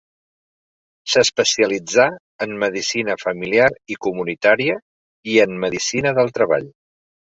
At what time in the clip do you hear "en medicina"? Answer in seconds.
2.45-3.17, 5.47-6.15